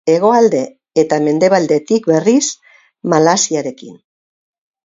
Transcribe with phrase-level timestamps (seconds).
[0.11, 0.61] Hegoalde
[1.01, 2.43] eta mendebaldetik, berriz,
[3.15, 3.97] Malaysiarekin.